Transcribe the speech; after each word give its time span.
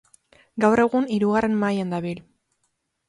Gaur 0.65 0.81
egun 0.85 1.05
Hirugarren 1.17 1.59
Mailan 1.65 1.93
dabil. 1.97 2.25